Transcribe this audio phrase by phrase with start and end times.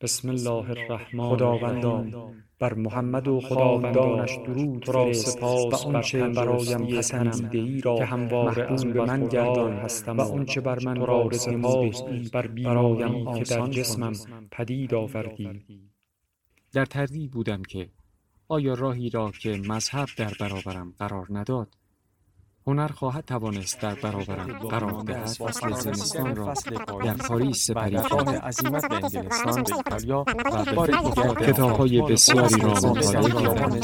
[0.00, 2.04] بسم الله الرحمن خداوندا
[2.58, 8.04] بر محمد و خداوندانش درود را سپاس و آنچه بر برایم پسندیده ای را که
[8.04, 12.46] همواره از محبوب من گردان هستم و آنچه بر من را وارد نموده ای بر
[12.46, 14.12] برایم که در جسمم
[14.50, 15.62] پدید آوردی.
[16.72, 17.88] در تردید بودم که
[18.48, 21.74] آیا راهی را که مذهب در برابرم قرار نداد
[22.68, 26.54] هنر خواهد توانست در برابرم قرار فصل زمستان را
[27.04, 32.02] در پاریس سپری راه کردم عزیمت به انگلستان به ایتالیا و به بار دیگر کتاب‌های
[32.02, 33.80] بسیاری را به مطالعه کردم.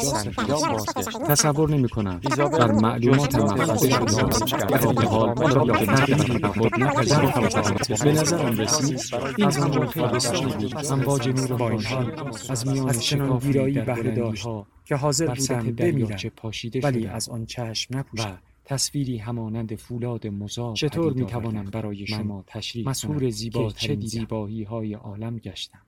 [1.27, 5.37] تصور نمی کنم بر معلومات محفوظه شده در این حال
[5.67, 9.01] یا که تغییری به خود نپذیرفتم به نظرم رسید
[9.37, 14.11] این همان تابستانی بود امواج نور با این خورشید حال از میان شکافی ویرایی بهره
[14.11, 14.47] داشت
[14.85, 16.17] که حاضر بودم بمیرم.
[16.83, 17.07] ولی.
[17.07, 22.93] از آن چشم و نپوشم تصویری همانند فولاد مزار چطور می توانم برای شما تشریح
[23.29, 25.81] زیباترین که چه؟ زیبایی های عالم گشتم.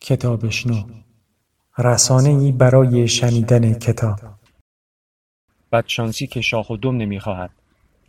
[0.00, 1.02] کتابشنو
[1.78, 4.18] رسانه ای برای شنیدن کتاب.
[5.72, 7.50] بدشانسی که شاخ و دم نمی‌خواهد.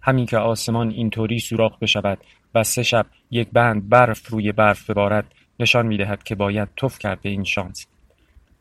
[0.02, 2.18] همین که آسمان اینطوری سوراخ بشود
[2.56, 7.22] و سه شب یک بند برف روی برف ببارد نشان می‌دهد که باید توف کرد
[7.22, 7.88] به این شانس.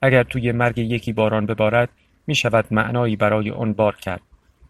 [0.03, 1.89] اگر توی مرگ یکی باران ببارد
[2.27, 4.21] می شود معنایی برای آن بار کرد.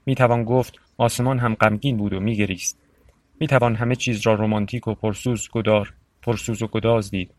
[0.06, 2.78] می توان گفت آسمان هم غمگین بود و می گریست
[3.40, 5.92] می توان همه چیز را رمانتیک و پرسوز گدار
[6.22, 7.30] پرسوز و گداز دید.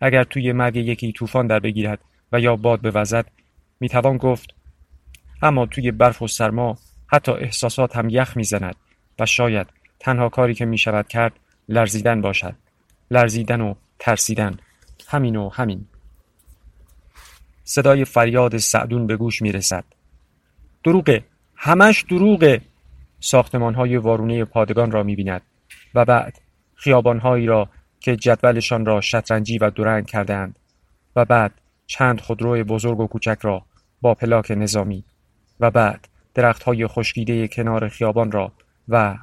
[0.00, 1.98] اگر توی مرگ یکی طوفان در بگیرد
[2.32, 3.26] و یا باد بوزد
[3.80, 4.54] می توان گفت
[5.42, 8.76] اما توی برف و سرما حتی احساسات هم یخ می‌زند
[9.18, 9.66] و شاید
[10.00, 11.32] تنها کاری که می شود کرد
[11.68, 12.54] لرزیدن باشد.
[13.10, 14.56] لرزیدن و ترسیدن.
[15.08, 15.86] همین و همین.
[17.64, 19.84] صدای فریاد سعدون به گوش می رسد
[20.84, 21.24] دروغه.
[21.56, 22.60] همش دروغه.
[23.20, 25.42] ساختمان های وارونه پادگان را می بیند
[25.94, 26.40] و بعد
[26.74, 27.68] خیابان هایی را
[28.00, 30.58] که جدولشان را شطرنجی و دورنگ کردند
[31.16, 31.52] و بعد
[31.86, 33.64] چند خودرو بزرگ و کوچک را
[34.00, 35.04] با پلاک نظامی.
[35.60, 38.52] و بعد درخت های خشکیده کنار خیابان را
[38.88, 39.18] و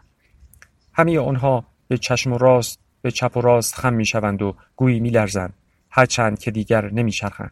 [0.93, 4.99] همه آنها به چشم و راست به چپ و راست خم می شوند و گویی
[4.99, 5.53] می لرزند
[5.89, 7.51] هرچند که دیگر نمی چرخند.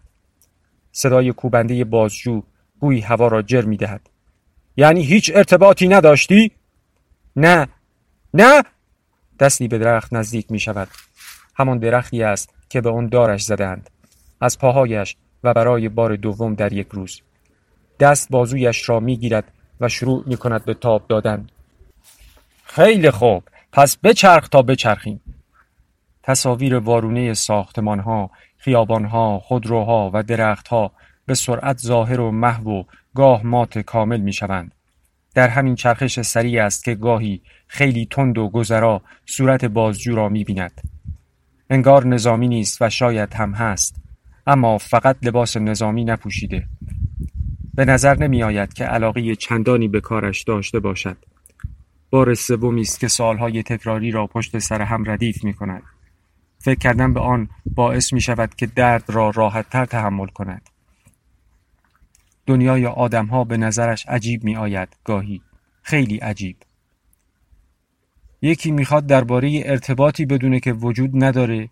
[0.97, 2.43] صدای کوبنده بازجو
[2.79, 4.09] گویی هوا را جر می دهد.
[4.77, 6.51] یعنی هیچ ارتباطی نداشتی؟
[7.35, 7.67] نه
[8.33, 8.63] نه
[9.39, 10.87] دستی به درخت نزدیک می شود.
[11.55, 13.89] همان درختی است که به آن دارش زدند.
[14.41, 17.21] از پاهایش و برای بار دوم در یک روز.
[17.99, 21.47] دست بازویش را می گیرد و شروع می کند به تاب دادن.
[22.63, 25.21] خیلی خوب پس بچرخ تا بچرخیم.
[26.23, 28.29] تصاویر وارونه ساختمان ها،
[28.67, 30.91] خیابان ها، خودروها و درختها
[31.25, 32.83] به سرعت ظاهر و محو و
[33.15, 34.71] گاه مات کامل می شوند.
[35.35, 40.43] در همین چرخش سریع است که گاهی خیلی تند و گذرا صورت بازجو را می
[40.43, 40.81] بیند.
[41.69, 43.95] انگار نظامی نیست و شاید هم هست
[44.47, 46.67] اما فقط لباس نظامی نپوشیده
[47.75, 51.17] به نظر نمی آید که علاقه چندانی به کارش داشته باشد
[52.09, 55.83] بار سومی است که سالهای تکراری را پشت سر هم ردیف می کند
[56.67, 60.69] فکر کردن به آن باعث می شود که درد را راحت تر تحمل کند.
[62.45, 65.41] دنیای آدمها به نظرش عجیب می آید گاهی
[65.81, 66.57] خیلی عجیب.
[68.41, 71.69] یکی می‌خواد درباره ارتباطی بدونه که وجود نداره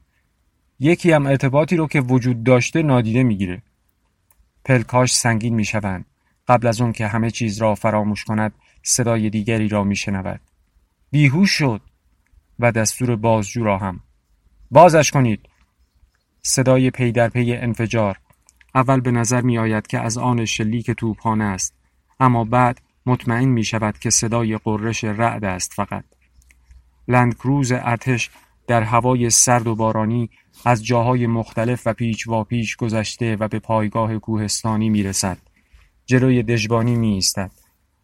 [0.79, 3.61] یکی هم ارتباطی رو که وجود داشته نادیده می‌گیره.
[4.65, 6.05] پلکاش سنگین می‌شوند.
[6.47, 10.41] قبل از اون که همه چیز را فراموش کند صدای دیگری را میشنود.
[11.11, 11.81] بیهوش شد
[12.59, 13.99] و دستور بازجو را هم
[14.71, 15.49] بازش کنید
[16.41, 18.17] صدای پی در پی انفجار
[18.75, 21.73] اول به نظر می آید که از آن شلیک توپخانه است
[22.19, 26.03] اما بعد مطمئن می شود که صدای قررش رعد است فقط
[27.07, 28.29] لندکروز ارتش
[28.67, 30.29] در هوای سرد و بارانی
[30.65, 35.37] از جاهای مختلف و پیچ و پیچ گذشته و به پایگاه کوهستانی می رسد.
[36.05, 37.51] جلوی دژبانی می ایستد.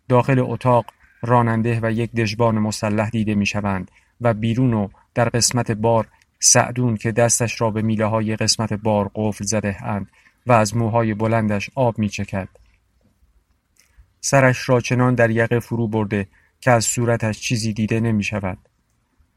[0.10, 0.86] داخل اتاق
[1.22, 3.92] راننده و یک دژبان مسلح دیده می شوند
[4.22, 6.08] و بیرون و در قسمت بار
[6.44, 10.12] سعدون که دستش را به میله های قسمت بار قفل زده اند
[10.48, 12.48] و از موهای بلندش آب می چکد.
[14.22, 16.28] سرش را چنان در یقه فرو برده
[16.62, 18.58] که از صورتش چیزی دیده نمی شود.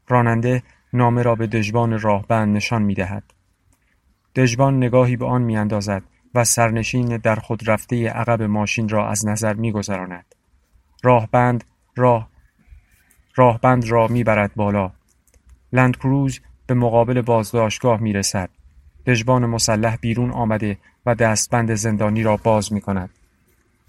[0.07, 0.63] راننده
[0.93, 3.23] نامه را به دژبان راهبند نشان می دهد.
[4.35, 6.03] دژبان نگاهی به آن می اندازد
[6.35, 10.35] و سرنشین در خود رفته عقب ماشین را از نظر می گذراند.
[11.03, 11.63] راهبند
[11.95, 12.29] راه
[13.35, 14.91] راهبند را می برد بالا.
[15.73, 18.49] لندکروز به مقابل بازداشتگاه می رسد.
[19.05, 23.09] دژبان مسلح بیرون آمده و دستبند زندانی را باز می کند.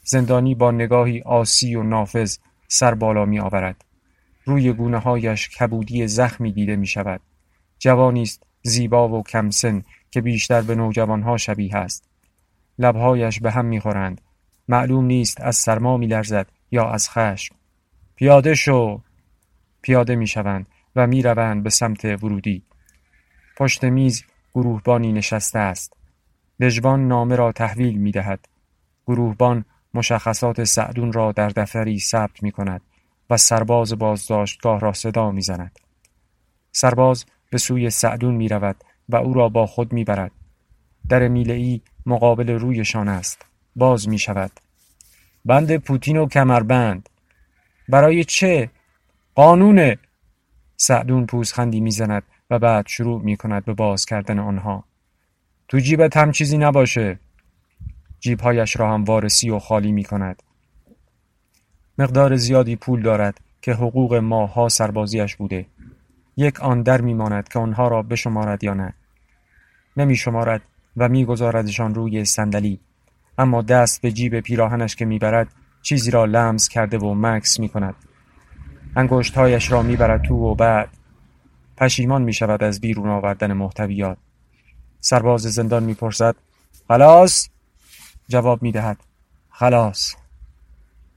[0.05, 2.39] زندانی با نگاهی آسی و نافذ
[2.69, 3.85] سر بالا می آورد.
[4.45, 7.21] روی گونه هایش کبودی زخمی دیده می شود.
[7.79, 12.09] جوانی است زیبا و کمسن که بیشتر به نوجوانها شبیه است.
[12.79, 14.21] لبهایش به هم می‌خورند.
[14.69, 17.55] معلوم نیست از سرما میلرزد یا از خشم.
[18.17, 19.01] پیاده شو!
[19.83, 22.63] پیاده می‌شوند و می‌روند به سمت ورودی.
[23.57, 25.93] پشت میز گروهبانی نشسته است.
[26.61, 28.49] دژبان نامه را تحویل می دهد.
[29.07, 29.65] گروهبان
[29.95, 32.81] مشخصات سعدون را در دفتری ثبت می کند
[33.31, 35.79] و سرباز بازداشتگاه را صدا می زند.
[36.73, 38.77] سرباز به سوی سعدون می رود
[39.09, 40.33] و او را با خود می برد.
[41.09, 43.47] در ای مقابل رویشان است.
[43.77, 44.51] باز می شود.
[45.45, 47.09] بند پوتین و کمربند.
[47.89, 48.71] برای چه؟
[49.35, 49.99] قانونه.
[50.77, 54.85] سعدون پوزخندی می‌زند و بعد شروع می کند به باز کردن آنها.
[55.69, 57.19] تو جیبت هم چیزی نباشه.
[58.21, 60.43] جیبهایش را هم وارسی و خالی می کند.
[61.99, 65.67] مقدار زیادی پول دارد که حقوق ماها سربازیش بوده.
[66.37, 68.95] یک آن در میماند که آنها را بشمارد یا نه.
[69.97, 70.63] نمی شمارد
[70.97, 72.81] و میگذاردشان روی صندلی
[73.39, 75.49] اما دست به جیب پیراهنش که می‌برد
[75.83, 77.95] چیزی را لمس کرده و مکس می کند.
[78.97, 80.89] انگشتهایش را می‌برد تو و بعد
[81.77, 84.19] پشیمان می شود از بیرون آوردن محتویات.
[85.01, 86.37] سرباز زندان می‌پرسد
[86.89, 87.49] خلاص؟
[88.29, 88.97] جواب می‌دهد
[89.51, 90.15] خلاص.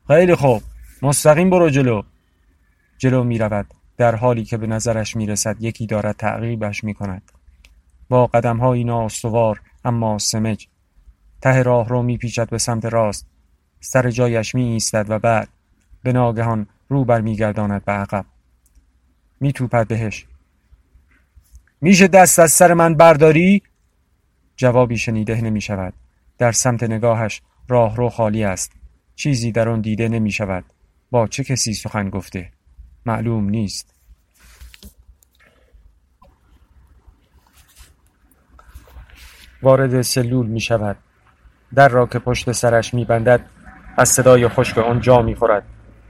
[0.08, 0.62] خیلی خوب
[1.02, 2.02] مستقیم برو جلو.
[2.98, 7.22] جلو می رود در حالی که به نظرش می رسد یکی دارد تعقیبش می کند
[8.10, 10.68] با قدم های ناستوار اما سمج
[11.42, 13.28] ته راه رو می پیچد به سمت راست
[13.80, 15.50] سر جایش می ایستد و بعد
[16.04, 18.26] به ناگهان رو بر می گرداند به عقب.
[19.40, 20.26] می توپد بهش.
[21.82, 23.62] میشه دست از سر من برداری؟
[24.56, 25.94] جوابی شنیده نمی شود
[26.38, 28.72] در سمت نگاهش راه رو خالی است.
[29.16, 30.64] چیزی در آن دیده نمی شود
[31.12, 32.52] با چه کسی سخن گفته؟
[33.06, 33.94] معلوم نیست.
[39.62, 40.98] وارد سلول می شود
[41.76, 43.46] در را که پشت سرش می بندد
[43.98, 45.64] از صدای خشک آن جا می خورد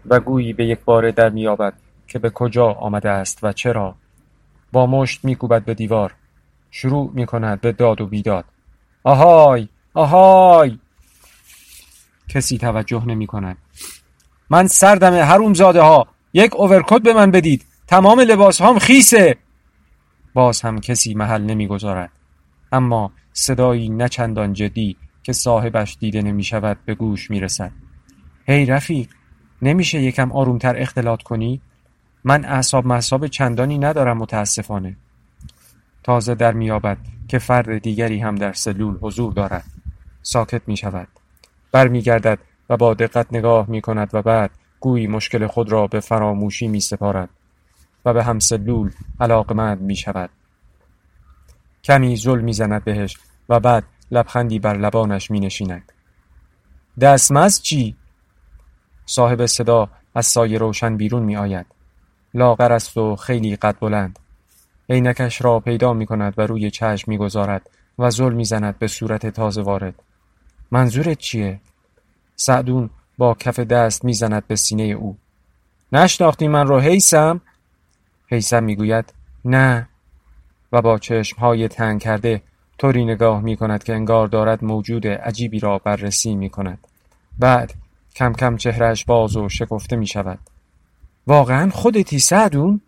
[0.06, 1.74] و گویی به یک بار در می آبد
[2.07, 3.96] که به کجا آمده است و چرا.
[4.72, 6.16] با مشت می کوبد به دیوار.
[6.72, 8.46] شروع می کند به داد و بیداد.
[9.04, 9.68] آهای!
[9.94, 10.80] آهای!
[12.30, 13.57] کسی توجه نمی کند
[14.50, 17.66] من سردم هروم زاده ها یک اوورکوت به من بدید.
[17.88, 19.38] تمام لباس هام خیسه.
[20.34, 22.12] باز هم کسی محل نمی‌گذارد.
[22.72, 27.72] اما صدایی نچندان جدی که صاحبش دیده نمی شود به گوش می رسد
[28.45, 29.07] هی رفیق
[29.61, 31.61] نمیشه یکم آرومتر اختلاط کنی؟
[32.23, 34.95] من اعصاب محصاب چندانی ندارم متاسفانه
[36.03, 36.97] تازه در میابد
[37.27, 39.63] که فرد دیگری هم در سلول حضور دارد
[40.21, 41.07] ساکت می شود
[41.71, 42.39] برمیگردد
[42.69, 46.79] و با دقت نگاه می کند و بعد گویی مشکل خود را به فراموشی می
[46.79, 47.29] سپارد
[48.06, 50.29] و به همسلول علاقمند می شود.
[51.83, 53.17] کمی زل می زند بهش
[53.50, 55.91] و بعد لبخندی بر لبانش می نشیند.
[57.61, 57.95] چی؟
[59.09, 61.65] صاحب صدا از سایه روشن بیرون می آید.
[62.33, 64.19] لاغر است و خیلی قد بلند.
[64.89, 67.69] عینکش را پیدا می کند و روی چشم می گذارد
[68.00, 69.95] و زل می زند به صورت تازه وارد.
[70.71, 71.59] منظورت چیه؟
[72.35, 75.17] سعدون با کف دست می‌زند به سینه او
[75.91, 77.41] نشناختی من رو حیسم؟
[78.27, 79.13] حیسم می‌گوید
[79.45, 79.89] نه
[80.71, 82.42] و با چشمهای تنگ کرده
[82.78, 86.87] طوری نگاه می کند که انگار دارد موجود عجیبی را بررسی می کند.
[87.39, 87.73] بعد
[88.19, 90.40] کم کم چهرش باز و شکفته می شود.
[91.28, 92.81] واقعا خودتی سعدون؟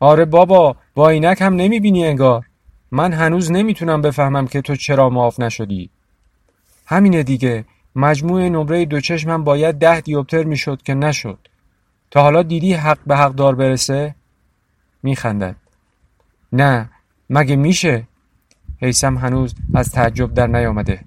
[0.00, 2.46] آره بابا با اینک هم نمی بینی انگار.
[2.90, 5.90] من هنوز نمی‌تونم بفهمم که تو چرا معاف نشدی.
[6.86, 7.64] همینه دیگه
[7.96, 11.38] مجموع نمره دو چشمم باید ده دیوپتر می‌شد که نشد
[12.10, 14.14] تا حالا دیدی حق به حق دار برسه؟
[15.02, 15.56] میخندد
[16.52, 16.90] نه
[17.30, 18.06] مگه میشه؟
[18.80, 21.00] حیسم هنوز از تعجب در نیامده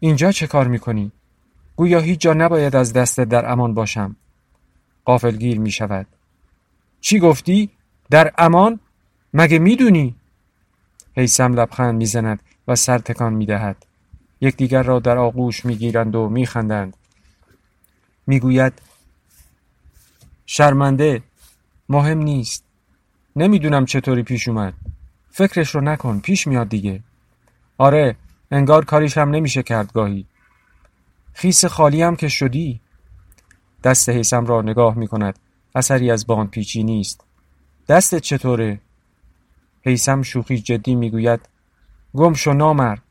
[0.00, 1.12] اینجا چه کار می‌کنی؟
[1.76, 4.16] گویا هیچ جا نباید از دست در امان باشم.
[5.04, 6.06] قافلگیر می‌شود
[7.00, 7.70] چی گفتی؟
[8.10, 8.80] در امان؟
[9.34, 10.14] مگه می‌دونی؟
[11.16, 13.86] حیسم لبخند می‌زند و سر تکان می‌دهد
[14.40, 16.96] یکدیگر را در آغوش می‌گیرند و میخندند
[18.26, 18.72] می‌گوید
[20.46, 21.22] شرمنده
[21.88, 22.64] مهم نیست.
[23.36, 24.74] نمی‌دونم چطوری پیش اومد.
[25.30, 27.02] فکرش رو نکن پیش میاد دیگه.
[27.78, 28.16] آره
[28.50, 30.26] انگار کاریش هم نمیشه کرد گاهی.
[31.38, 32.80] خیس خالی هم که شدی.
[33.84, 35.38] دست حیسم را نگاه می‌کند.
[35.74, 37.24] اثری از باند پیچی نیست.
[37.88, 38.80] دستت چطوره؟
[39.82, 41.40] حیسم شوخی جدی می‌گوید.
[42.14, 43.02] گم شو نامرد.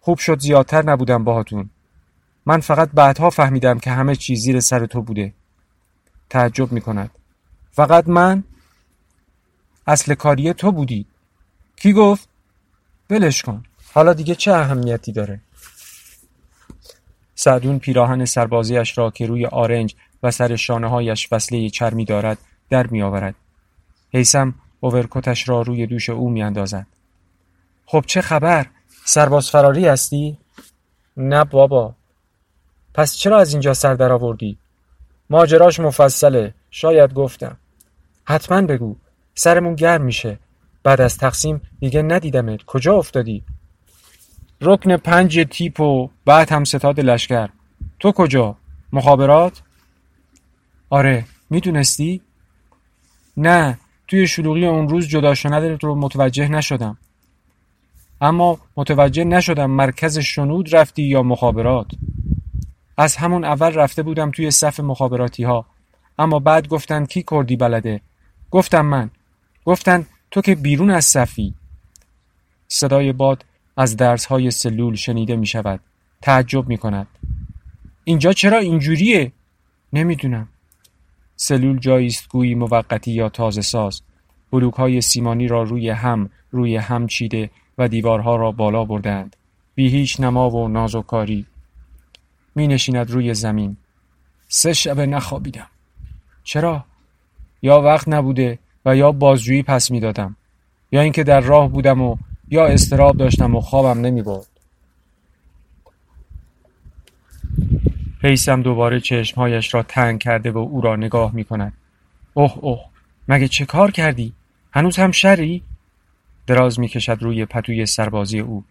[0.00, 1.70] خوب شد زیادتر نبودم باهاتون.
[2.46, 5.32] من فقط بعدها فهمیدم که همه چیز زیر سر تو بوده.
[6.30, 7.10] تعجب می کند
[7.72, 8.44] فقط من؟
[9.86, 11.06] اصل کاری تو بودی.
[11.76, 12.28] کی گفت؟
[13.10, 13.62] ولش کن.
[13.94, 15.40] حالا دیگه چه اهمیتی داره؟
[17.38, 22.38] سعدون پیراهن سربازیش را که روی آرنج و سر شانه هایش وصله چرمی دارد
[22.70, 23.34] در می آورد.
[24.12, 26.86] حیسم اوورکوتش را روی دوش او می اندازد.
[27.86, 28.66] خب چه خبر؟
[29.04, 30.38] سرباز فراری هستی؟
[31.16, 31.94] نه بابا
[32.94, 34.58] پس چرا از اینجا سر در آوردی؟
[35.30, 37.56] ماجراش مفصله شاید گفتم
[38.24, 38.96] حتما بگو
[39.34, 40.38] سرمون گرم میشه
[40.82, 43.44] بعد از تقسیم دیگه ندیدمت کجا افتادی؟
[44.60, 47.48] رکن پنج تیپ و بعد هم ستاد لشکر.
[48.00, 48.56] تو کجا؟
[48.92, 49.62] مخابرات؟
[50.90, 52.20] آره می‌دونستی؟
[53.36, 56.98] نه توی شلوغی اون روز جدا شدنت رو متوجه نشدم.
[58.20, 61.86] اما متوجه نشدم مرکز شنود رفتی یا مخابرات.
[62.96, 65.66] از همون اول رفته بودم توی صف مخابراتی ها.
[66.18, 68.00] اما بعد گفتن کی کردی بلده؟
[68.50, 69.10] گفتم من.
[69.64, 71.54] گفتن تو که بیرون از صفی.
[72.68, 73.44] صدای باد
[73.76, 75.80] از درس های سلول شنیده می شود
[76.22, 77.06] تعجب می کند
[78.04, 79.32] اینجا چرا اینجوریه؟
[79.92, 80.48] نمی‌دونم.
[81.36, 84.02] سلول جایی است گویی موقتی یا تازه ساز.
[84.50, 89.36] بلوک های سیمانی را روی هم روی هم چیده و دیوارها را بالا بردند
[89.74, 91.46] بی هیچ نما و نازوکاری
[92.54, 93.76] می نشیند روی زمین.
[94.48, 95.66] سه شبه نخوابیدم.
[96.44, 96.84] چرا؟
[97.62, 100.36] یا وقت نبوده و یا بازجویی پس می دادم
[100.92, 102.16] یا اینکه در راه بودم و
[102.48, 104.46] یا استراب داشتم و خوابم نمی برد
[108.22, 111.72] حیسم دوباره چشمهایش را تنگ کرده و او را نگاه می کند
[112.34, 112.84] اوه اوه
[113.28, 114.32] مگه چه کار کردی؟
[114.72, 115.62] هنوز هم شری؟
[116.46, 118.64] دراز می کشد روی پتوی سربازی او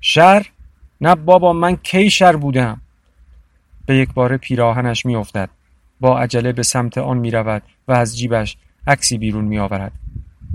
[0.00, 0.46] شر؟
[1.00, 2.80] نه بابا من کی شر بودم
[3.86, 5.50] به یک بار پیراهنش می افتد.
[6.00, 8.56] با عجله به سمت آن می رود و از جیبش
[8.86, 9.92] عکسی بیرون می آورد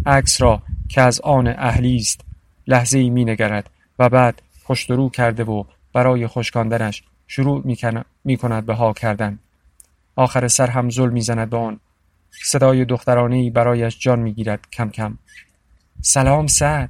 [0.05, 2.21] عکس را که از آن اهلی است
[2.67, 3.69] لحظه ای می نگرد
[3.99, 7.63] و بعد پشت کرده و برای خشکاندنش شروع
[8.23, 9.39] می کند به ها کردن.
[10.15, 11.79] آخر سر هم زل می زند به آن.
[12.43, 15.17] صدای دخترانه ای برایش جان می گیرد کم کم.
[16.01, 16.89] سلام سعد.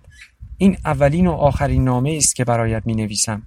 [0.57, 3.41] این اولین و آخرین نامه است که برایت می نویسم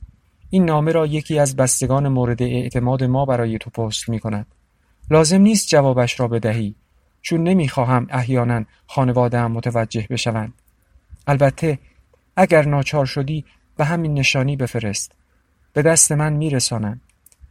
[0.50, 4.46] این نامه را یکی از بستگان مورد اعتماد ما برای تو پست می کند
[5.10, 6.74] لازم نیست جوابش را بدهی
[7.22, 10.52] چون نمی‌خواهم احیانا خانوادهام متوجه بشوند.
[11.26, 11.78] البته
[12.40, 13.44] اگر ناچار شدی
[13.76, 15.12] به همین نشانی بفرست
[15.72, 17.00] به دست من میرسانند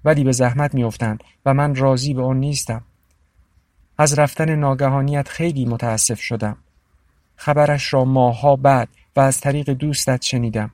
[0.03, 2.83] ولی به زحمت میافتند و من راضی به آن نیستم
[3.97, 6.57] از رفتن ناگهانیت خیلی متاسف شدم
[7.35, 10.71] خبرش را ماهها بعد و از طریق دوستت شنیدم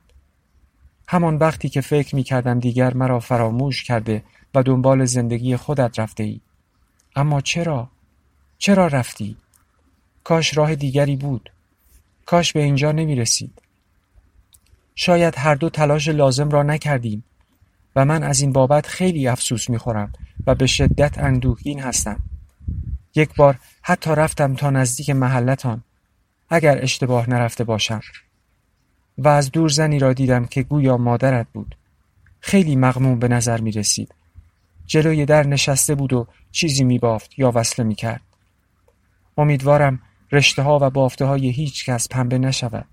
[1.08, 4.22] همان وقتی که فکر می کردم دیگر مرا فراموش کرده
[4.54, 6.40] و دنبال زندگی خودت رفته ای.
[7.16, 7.88] اما چرا؟
[8.58, 9.36] چرا رفتی؟
[10.24, 11.50] کاش راه دیگری بود.
[12.26, 13.63] کاش به اینجا نمی رسید.
[14.94, 17.24] شاید هر دو تلاش لازم را نکردیم
[17.96, 20.12] و من از این بابت خیلی افسوس می خورم
[20.46, 22.20] و به شدت اندوهگین هستم.
[23.14, 25.82] یک بار حتی رفتم تا نزدیک محلتان
[26.48, 28.00] اگر اشتباه نرفته باشم.
[29.18, 31.76] و از دور زنی را دیدم که گویا مادرت بود.
[32.40, 34.14] خیلی مغموم به نظر می رسید
[34.86, 38.20] جلوی در نشسته بود و چیزی می بافت یا وصله می کرد
[39.38, 42.86] امیدوارم رشته ها و بافته های هیچ کس پنبه نشود.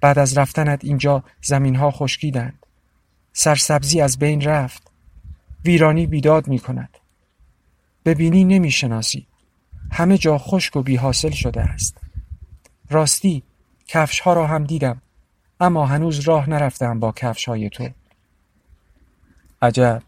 [0.00, 2.66] بعد از رفتنت اینجا زمین ها خشکیدند.
[3.32, 4.90] سرسبزی از بین رفت.
[5.64, 6.98] ویرانی بیداد می کند
[8.04, 9.26] ببینی نمی شناسی
[9.92, 11.96] همه جا خشک و بی حاصل شده است.
[12.90, 13.42] راستی
[13.86, 15.02] کفش ها را هم دیدم
[15.60, 17.88] اما هنوز راه نرفتم با کفش های تو.
[19.62, 20.02] عجب!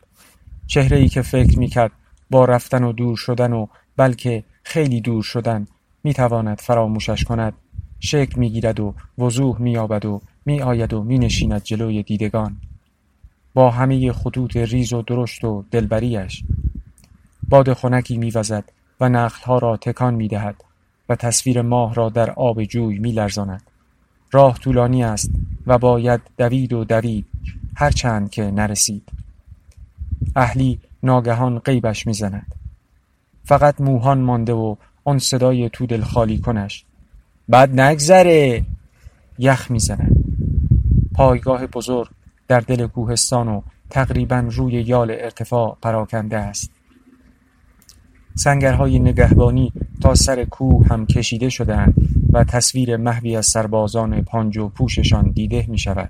[0.66, 1.92] چهره ای که فکر می کرد
[2.30, 3.66] با رفتن و دور شدن و
[3.96, 5.66] بلکه خیلی دور شدن
[6.04, 7.54] می تواند فراموشش کند.
[8.00, 12.56] شکل می گیرد و وضوح می آبد و می آید و می نشیند جلوی دیدگان.
[13.54, 16.44] با همه خطوط ریز و درشت و دلبریش
[17.48, 18.64] باد خنکی می وزد
[19.00, 20.64] و نخلها را تکان می دهد
[21.08, 23.62] و تصویر ماه را در آب جوی می لرزاند.
[24.32, 25.30] راه طولانی است
[25.66, 27.26] و باید دوید و دوید
[27.76, 29.08] هرچند که نرسید.
[30.36, 32.54] اهلی ناگهان غیبش می‌زند.
[33.44, 36.84] فقط موهان مانده و آن صدای تو دل خالی کنش.
[37.50, 38.64] بعد نگذره
[39.38, 40.24] یخ می‌زند
[41.14, 42.08] پایگاه بزرگ
[42.48, 46.70] در دل کوهستان و تقریبا روی یال ارتفاع پراکنده است.
[48.34, 51.94] سنگرهای نگهبانی تا سر کوه هم کشیده شدهاند
[52.32, 56.08] و تصویر محوی از سربازان پانج و پوششان دیده می شود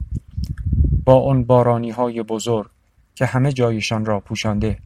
[1.04, 2.70] با آن بارانی های بزرگ
[3.14, 4.78] که همه جایشان را پوشانده.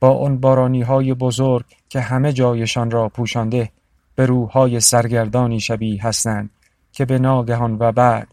[0.00, 3.70] با آن بارانی های بزرگ که همه جایشان را پوشانده.
[4.18, 6.50] به روحهای سرگردانی شبیه هستند
[6.92, 8.28] که به ناگهان و بعد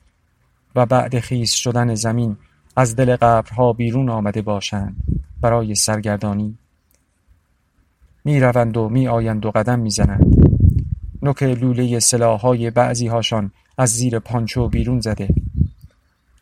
[0.76, 2.38] و بعد خیس شدن زمین
[2.76, 4.96] از دل قبرها بیرون آمده باشند
[5.42, 6.58] برای سرگردانی.
[8.24, 10.36] می روند و می آیند و قدم می زنند
[11.22, 15.30] نوک لوله سلاحهای بعضی هاشان از زیر پانچو بیرون زده.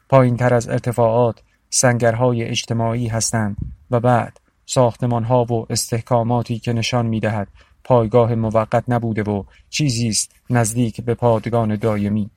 [0.09, 3.57] پایین تر از ارتفاعات سنگرهای اجتماعی هستند
[3.91, 7.47] و بعد ساختمانها و استحکاماتی که نشان می دهد
[7.83, 12.29] پایگاه موقت نبوده و چیزی است نزدیک به پادگان دایمی.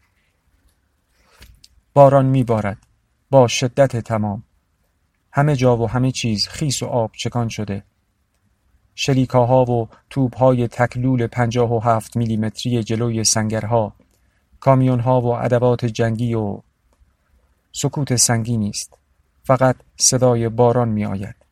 [1.94, 2.78] باران میبارد
[3.30, 4.42] با شدت تمام.
[5.32, 7.84] همه جا و همه چیز خیس و آب چکان شده.
[8.94, 13.92] شلیکاها و توپهای تکلول پنجاه و هفت میلیمتری جلوی سنگرها
[14.60, 16.60] کامیونها و ادوات جنگی و
[17.72, 18.98] سکوت سنگینی است.
[19.44, 21.45] فقط صدای باران می آید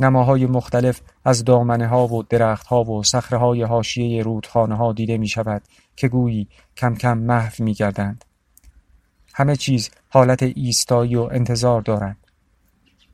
[0.00, 5.18] نماهای مختلف از دامنه ها و درخت ها و سخره های حاشیه رودخانه ها دیده
[5.18, 5.62] می شود
[5.96, 8.24] که گویی کم کم محو می گردند.
[9.34, 12.16] همه چیز حالت ایستایی و انتظار دارند.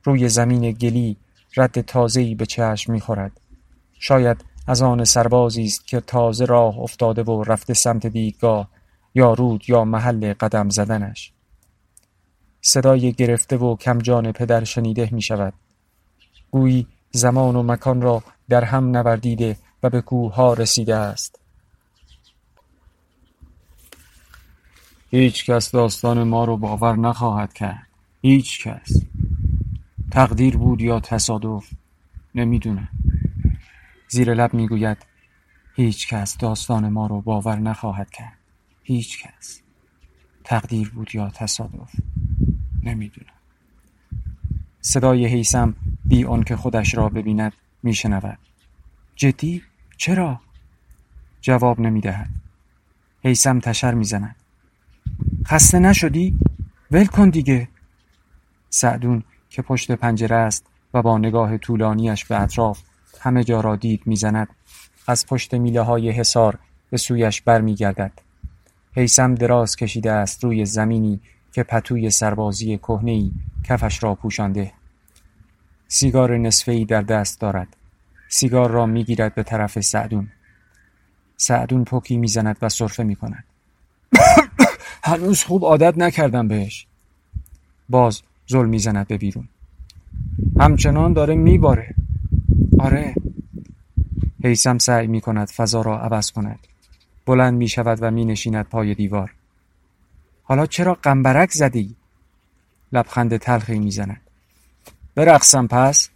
[0.05, 1.17] روی زمین گلی
[1.57, 3.41] رد تازه‌ای به چشم می‌خورد.
[3.99, 8.69] شاید از آن سربازی است که تازه راه افتاده و رفته سمت دیدگاه
[9.15, 11.33] یا رود یا محل قدم زدنش.
[12.61, 15.53] صدای گرفته و کمجان پدر شنیده می شود.
[16.57, 21.41] گویی زمان و مکان را در هم نوردیده و به کوه رسیده است.
[25.11, 27.87] هیچ کس داستان ما رو باور نخواهد کرد.
[28.23, 29.03] هیچ کس.
[30.11, 31.71] تقدیر بود یا تصادف
[32.35, 32.89] نمی‌دونم
[34.09, 34.99] زیر لب می‌گوید
[35.75, 38.39] هیچ کس داستان ما رو باور نخواهد کرد
[38.83, 39.61] هیچ کس
[40.45, 41.91] تقدیر بود یا تصادف
[42.83, 43.36] نمی‌دونم
[44.89, 45.75] صدای حیسم
[46.05, 47.53] بی که خودش را ببیند
[47.83, 48.39] میشنود.
[49.17, 49.63] جدی؟
[49.97, 50.41] چرا؟
[51.41, 52.29] جواب نمی‌دهد.
[53.25, 54.37] حیسم تشر می‌زند.
[55.47, 56.39] خسته نشدی؟
[56.91, 57.69] ول کن دیگه.
[58.71, 62.81] سعدون که پشت پنجره است و با نگاه طولانیش به اطراف
[63.21, 64.49] همه جا را دید می‌زند
[65.07, 66.59] از پشت میله های حصار
[66.91, 68.13] به سویش برمیگردد.
[68.97, 71.21] حیسم دراز کشیده است روی زمینی
[71.57, 73.33] که پتوی سربازی کهنهای
[73.65, 74.73] کفش را پوشانده.
[75.89, 77.77] سیگار نصفهای در دست دارد.
[78.29, 80.29] سیگار را می‌گیرد به طرف سعدون.
[81.37, 83.45] سعدون پوکی می‌زند و صرفه می‌کند.
[85.05, 86.87] هنوز خوب عادت نکردم بهش.
[87.89, 89.49] باز زل می‌زند به بیرون.
[90.61, 91.95] همچنان داره میباره.
[92.81, 93.15] آره.
[94.45, 96.59] حیسم سعی می کند فضا را عوض کند.
[97.27, 99.36] بلند می شود و می نشیند پای دیوار.
[100.49, 101.97] حالا چرا قنبرک زدی؟
[102.93, 104.21] لبخند تلخی می زند
[105.15, 106.09] برقصم پس؟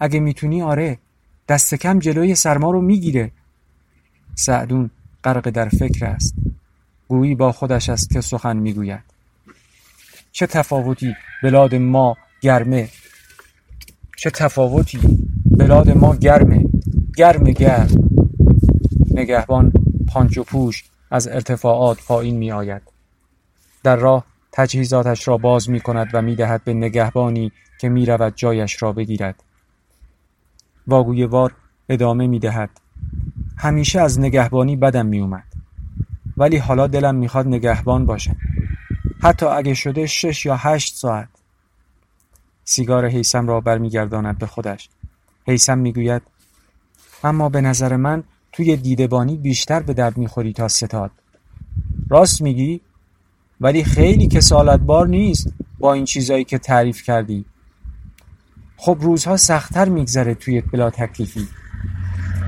[0.00, 0.98] اگه می‌تونی آره.
[1.48, 3.30] دست کم جلوی سرما رو می‌گیره.
[4.34, 4.90] سعدون
[5.24, 6.34] غرق در فکر است.
[7.08, 9.02] گویی با خودش است که سخن می‌گوید.
[10.32, 12.88] چه تفاوتی بلاد ما گرمه.
[14.16, 15.00] چه تفاوتی
[15.50, 16.64] بلاد ما گرمه.
[17.16, 17.88] گرم گرم.
[19.10, 19.72] نگهبان
[20.08, 22.82] پانچو پوش از ارتفاعات پایین می آید
[23.82, 28.36] در راه تجهیزاتش را باز می کند و می دهد به نگهبانی که می رود
[28.36, 29.42] جایش را بگیرد.
[30.86, 31.54] واگویه وار
[31.88, 32.70] ادامه می دهد
[33.56, 35.44] همیشه از نگهبانی بدم می اومد
[36.36, 38.36] ولی حالا دلم می‌خواد نگهبان باشم.
[39.22, 41.28] حتی اگه شده شش یا هشت ساعت.
[42.64, 44.88] سیگار حیسم را برمیگرداند به خودش.
[45.46, 46.22] حیسم می‌گوید
[47.24, 48.24] اما به نظر من
[48.56, 51.10] توی دیدبانی بیشتر به درد می‌خوری تا ستاد.
[52.08, 52.80] راست میگی
[53.60, 57.44] ولی خیلی کسالت بار نیست با این چیزایی که تعریف کردی.
[58.76, 61.48] خب روزها سختتر میگذره توی بلا تکلیفی.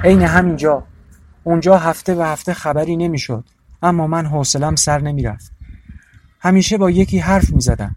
[0.05, 0.85] عین همینجا.
[1.45, 3.45] اونجا هفته و هفته خبری نمی‌شد
[3.83, 5.53] اما من حوصلم سر نمی‌رفت.
[6.41, 7.97] همیشه با یکی حرف می‌زدم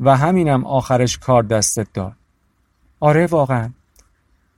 [0.00, 2.16] و همینم آخرش کار دستت داد.
[3.00, 3.70] آره واقعا.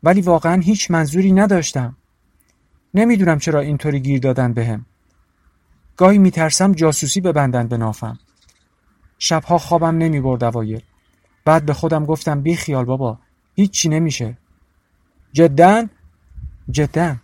[0.02, 1.96] ولی واقعا هیچ منظوری نداشتم.
[2.94, 4.86] نمی‌دونم چرا اینطوری گیر دادن بهم.
[5.96, 8.18] گاهی میترسم جاسوسی ببندن به نافم.
[9.18, 10.82] شبها خوابم نمی برد اوایل.
[11.44, 13.18] بعد به خودم گفتم بی خیال بابا
[13.54, 14.38] هیچی نمیشه.
[15.32, 15.86] جدا؟
[16.70, 17.16] جدا.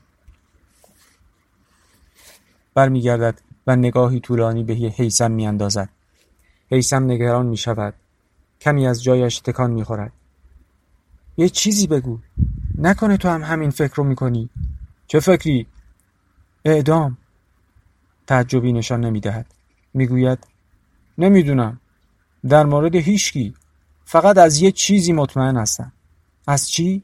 [2.75, 5.89] برمیگردد و نگاهی طولانی به حیسم میاندازد.
[6.71, 7.95] حیسم نگران می شود
[8.61, 10.13] کمی از جایش تکان می خورد
[11.37, 12.19] یه چیزی بگو.
[12.79, 14.51] نکنه تو هم همین فکر رو می‌کنی.
[15.11, 15.67] چه فکری؟
[16.65, 17.19] اعدام
[18.27, 19.55] تعجبی نشان نمی‌دهد
[19.95, 20.39] می‌گوید
[21.19, 21.81] نمی‌دونم
[22.49, 23.55] در مورد هیچکی
[24.05, 25.93] فقط از یه چیزی مطمئن هستم
[26.47, 27.03] از چی؟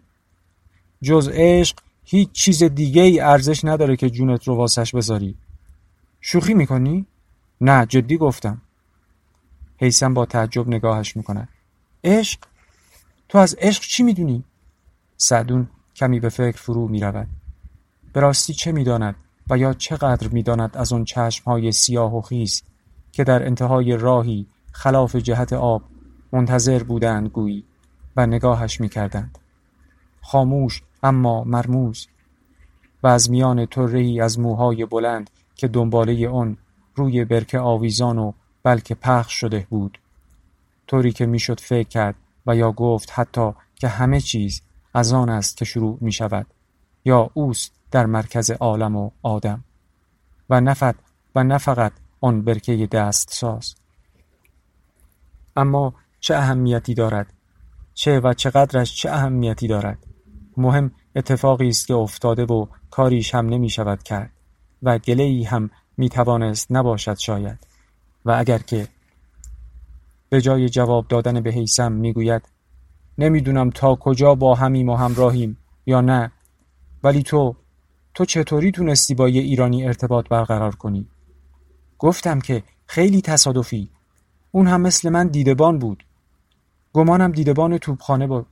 [1.03, 5.37] جز عشق هیچ چیز دیگه ای ارزش نداره که جونت رو واسش بذاری
[6.21, 7.07] شوخی می‌کنی؟
[7.61, 8.61] نه جدی گفتم
[9.79, 11.49] حیسم با تعجب نگاهش می‌کنه
[12.05, 12.41] عشق؟
[13.29, 14.45] تو از عشق چی می‌دونی؟
[15.17, 17.29] سعدون کمی به فکر فرو می‌رود
[18.17, 19.17] به راستی چه می‌داند
[19.51, 22.63] و یا چقدر می‌داند از آن چشمهای سیاه و خیس
[23.13, 25.83] که در انتهای راهی خلاف جهت آب
[26.33, 27.65] منتظر بودند گویی
[28.17, 29.39] و نگاهش می‌کردند.
[30.23, 32.07] خاموش اما مرموز
[33.03, 36.57] و از میان طرهای از موهای بلند که دنباله آن
[36.95, 39.99] روی برکه آویزان و بلکه پخش شده بود.
[40.87, 42.15] طوری که می‌شد فکر کرد
[42.47, 44.63] و یا گفت حتی که همه چیز
[44.95, 46.47] از آن است که شروع می شود
[47.05, 49.65] یا اوست در مرکز عالم و آدم.
[50.51, 50.95] و نفت
[51.35, 53.75] و نه فقط آن برکه دست ساز.
[55.57, 57.33] اما چه اهمیتی دارد؟
[57.95, 59.99] چه و چقدرش چه اهمیتی دارد؟
[60.57, 64.31] مهم اتفاقی است که افتاده و کاریش هم نمی شود کرد
[64.83, 67.67] و گله ای هم می توانست نباشد شاید.
[68.25, 68.89] و اگر که
[70.29, 72.43] به جای جواب دادن به حیسم می گوید
[73.19, 76.33] نمی‌دونم تا کجا با همیم و همراهیم یا نه
[77.03, 77.57] ولی تو
[78.17, 81.07] تو چطوری تونستی با یه ایرانی ارتباط برقرار کنی؟
[81.99, 83.91] گفتم که خیلی تصادفی.
[84.51, 86.05] اون هم مثل من دیدبان بود.
[86.93, 88.47] گمانم دیدبان توپخانه بود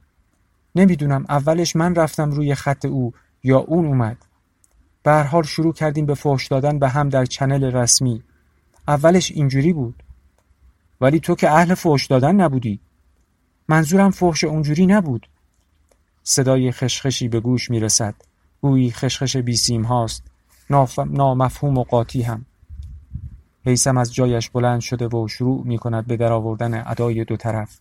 [0.75, 4.17] نمی‌دونم اولش من رفتم روی خط او یا اون اومد.
[5.03, 8.23] به حال شروع کردیم به فحش دادن به هم در چنل رسمی.
[8.89, 10.03] اولش اینجوری بود.
[11.01, 12.81] ولی تو که اهل فحش دادن نبودی.
[13.69, 15.29] منظورم فحش اونجوری نبود.
[16.23, 18.15] صدای خشخشی به گوش می‌رسد.
[18.65, 20.23] گویی خشخش بیسیم هاست.
[21.11, 22.45] نامفهوم و قاطی هم.
[23.65, 27.79] حیسم از جایش بلند شده و شروع می کند به درآوردن ادای دو طرف.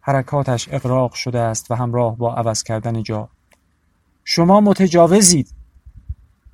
[0.00, 3.28] حرکاتش اقراق شده است و همراه با عوض کردن جا.
[4.24, 5.54] شما متجاوزید.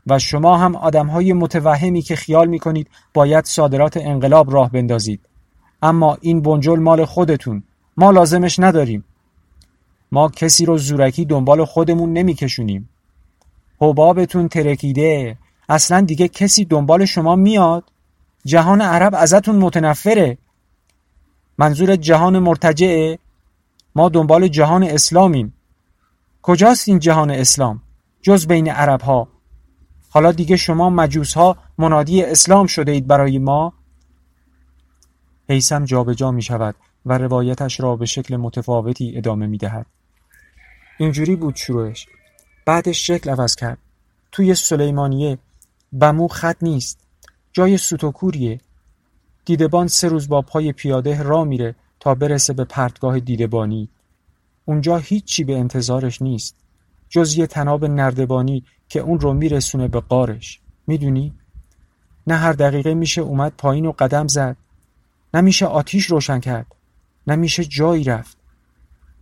[0.07, 5.21] و شما هم آدمهای متوهمی که خیال می کنید باید صادرات انقلاب راه بندازید.
[5.83, 7.63] اما این بنجل مال خودتون.
[7.97, 9.05] ما لازمش نداریم.
[10.13, 12.89] ما کسی رو زورکی دنبال خودمون نمیکشونیم
[13.91, 15.39] حبابتون ترکیده.
[15.69, 17.85] اصلا دیگه کسی دنبال شما میاد؟
[18.45, 20.39] جهان عرب ازتون متنفره.
[21.59, 23.19] منظور جهان مرتجعه.
[23.95, 25.55] ما دنبال جهان اسلامیم.
[26.43, 27.83] کجاست این جهان اسلام؟
[28.23, 29.29] جز بین عرب ها
[30.11, 33.73] حالا دیگه شما مجوس ها منادی اسلام شده اید برای ما؟
[35.49, 36.75] حیسم جابجا می شود
[37.07, 39.87] و روایتش را به شکل متفاوتی ادامه می دهد.
[40.99, 42.07] اینجوری بود شروعش.
[42.65, 43.79] بعدش شکل عوض کرد.
[44.33, 45.39] توی سلیمانیه
[45.93, 46.99] بمو خط نیست.
[47.53, 48.61] جای سوتوکوریه.
[49.45, 53.89] دیدبان سه روز با پای پیاده را میره تا برسه به پرتگاه دیدبانی.
[54.65, 56.57] اونجا هیچی به انتظارش نیست.
[57.09, 60.61] جز یه تناب نردبانی که اون رو میرسونه به قارش.
[60.87, 61.35] می‌دونی؟
[62.27, 64.57] نه هر دقیقه میشه اومد پایین و قدم زد.
[65.35, 66.67] نه میشه آتیش روشن کرد.
[67.27, 68.37] نه میشه جایی رفت.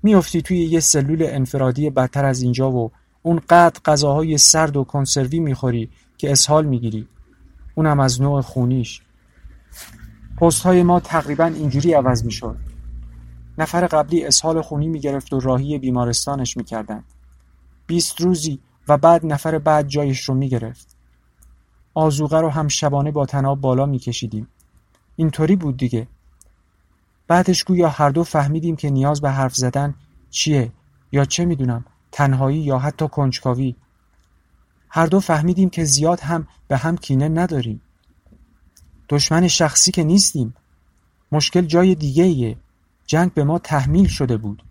[0.02, 5.40] میافتی توی یه سلول انفرادی بدتر از اینجا و اون قد غذاهای سرد و کنسروی
[5.40, 7.08] می‌خوری که اسهال می‌گیری.
[7.74, 9.00] اونم از نوع خونیش.
[10.36, 12.56] پست های ما تقریبا اینجوری عوض می‌شد.
[13.58, 17.04] نفر قبلی اسهال خونی می‌گرفت و راهی بیمارستانش می‌کردن
[17.86, 20.96] بیست روزی و بعد نفر بعد جایش رو می‌گرفت.
[21.94, 24.48] آزوغه رو هم شبانه با تناب بالا میکشیدیم.
[25.16, 26.08] اینطوری بود دیگه.
[27.26, 29.94] بعدش گویا هر دو فهمیدیم که نیاز به حرف زدن
[30.30, 30.72] چیه
[31.12, 31.84] یا چه می‌دونم.
[32.12, 33.76] تنهایی یا حتی کنجکاوی.
[34.88, 37.80] هر دو فهمیدیم که زیاد هم به هم کینه نداریم.
[39.08, 40.54] دشمن شخصی که نیستیم.
[41.32, 42.56] مشکل جای دیگه ایه.
[43.06, 44.62] جنگ به ما تحمیل شده بود.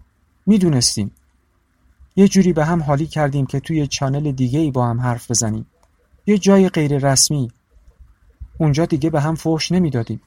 [0.46, 1.12] می‌دونستیم.
[2.16, 5.66] یه جوری به هم حالی کردیم که توی چانل دیگه ای با هم حرف بزنیم.
[6.26, 7.52] یه جای غیر رسمی.
[8.58, 10.22] اونجا دیگه به هم فحش نمی‌دادیم.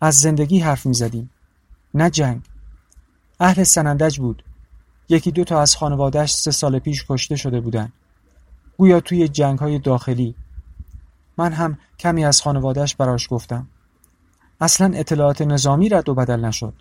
[0.00, 1.30] از زندگی حرف می‌زدیم.
[1.94, 2.42] نه جنگ.
[3.40, 4.44] اهل سنندج بود.
[5.10, 7.92] یکی دو تا از خانوادهش سه سال پیش کشته شده بودن.
[8.78, 10.34] گویا توی جنگ های داخلی.
[11.38, 13.66] من هم کمی از خانوادهش براش گفتم.
[14.60, 16.74] اصلا اطلاعات نظامی رد و بدل نشد.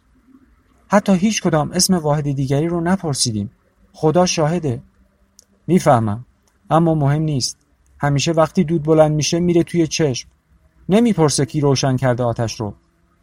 [0.87, 3.51] حتی هیچ کدام اسم واحد دیگری رو نپرسیدیم.
[3.93, 4.81] خدا شاهده.
[5.67, 6.25] می‌فهمم.
[6.69, 7.57] اما مهم نیست.
[7.99, 10.29] همیشه وقتی دود بلند میشه میره توی چشم.
[10.89, 12.73] نمی‌پرسه کی روشن کرده آتش رو.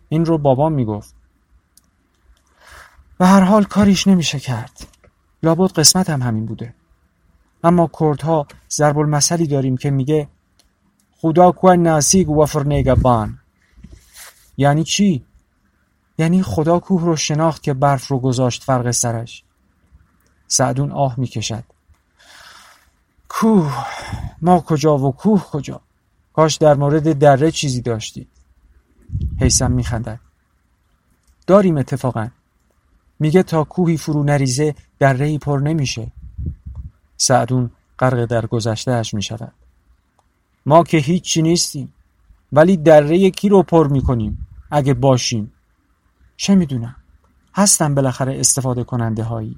[0.09, 1.15] این رو بابام می‌گفت.
[3.21, 4.87] و هر حال کاریش نمیشه کرد.
[5.47, 6.75] لابد قسمت هم همین بوده.
[7.65, 10.29] اما کردها ضرب المثلی داریم که میگه
[11.21, 13.39] خدا کو ناسیگ و فرنگبان
[14.57, 15.25] یعنی چی؟
[16.19, 19.45] یعنی خدا کوه رو شناخت که برف رو گذاشت فرق سرش.
[20.47, 21.65] سعدون آه می‌کشد.
[23.29, 23.87] کوه
[24.43, 25.81] ما کجا و کوه کجا؟
[26.33, 28.29] کاش در مورد دره چیزی داشتید.
[29.41, 30.21] حیسم میخندد.
[31.47, 32.29] داریم اتفاقا.
[33.19, 36.13] میگه تا کوهی فرو نریزه دره پر نمیشه.
[37.17, 39.53] سعدون غرق در گذشتهاش می‌شود.
[40.67, 41.93] ما که هیچی نیستیم
[42.53, 45.53] ولی دره کی رو پر می‌کنیم اگه باشیم.
[46.37, 46.97] چه می‌دونم؟
[47.55, 49.57] هستن بالاخره استفاده کننده هایی